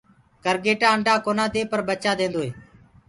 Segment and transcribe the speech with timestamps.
[0.43, 2.51] ڪَرگيٽآ انڊآ ڪونآ دي پر ڀچآ ديدو هي۔